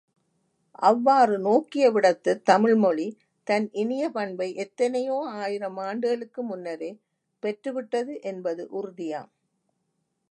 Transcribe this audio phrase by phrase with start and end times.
[0.81, 3.05] அவ்வாறு நோக்கியவிடத்துத் தமிழ்மொழி,
[3.47, 6.91] தன் இனிய பண்பை எத்தனையோ ஆயிரம் ஆண்டுகளுக்கு முன்னரே
[7.43, 9.31] பெற்றுவிட்டது என்பது உறுதியாம்.